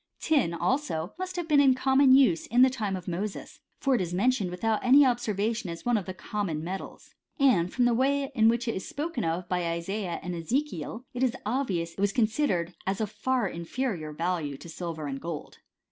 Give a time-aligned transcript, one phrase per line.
[0.19, 4.01] Tin, also, must have been in common use in the ^ime of Moses; for it
[4.01, 7.93] is mentioned without any ob servation as one of the common metals.* And from the
[7.93, 11.91] way in which it is spoken of by Isaiah and Eze kiel, it is obvious
[11.91, 15.59] that it was considered as of far in ferior value to silver and gold.